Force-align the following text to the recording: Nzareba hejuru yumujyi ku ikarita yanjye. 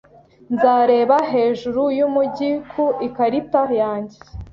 Nzareba 0.53 1.17
hejuru 1.31 1.81
yumujyi 1.97 2.49
ku 2.71 2.85
ikarita 3.07 3.61
yanjye. 3.81 4.17